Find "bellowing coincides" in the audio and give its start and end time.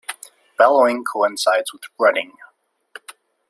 0.57-1.71